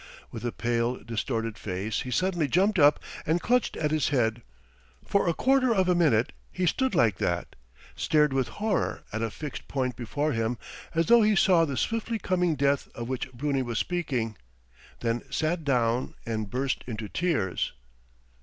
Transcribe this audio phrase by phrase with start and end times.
[0.31, 4.41] With a pale, distorted face he suddenly jumped up and clutched at his head.
[5.05, 7.55] For a quarter of a minute he stood like that,
[7.95, 10.57] stared with horror at a fixed point before him
[10.95, 14.35] as though he saw the swiftly coming death of which Bruni was speaking,
[15.01, 17.73] then sat down and burst into tears.